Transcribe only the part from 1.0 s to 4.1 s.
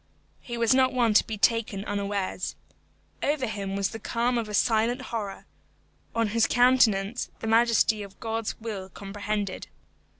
to be taken unawares. Over him was the